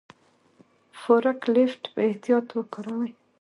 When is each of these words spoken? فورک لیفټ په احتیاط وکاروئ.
فورک 0.99 1.39
لیفټ 1.53 1.83
په 1.93 1.99
احتیاط 2.09 2.47
وکاروئ. 2.57 3.11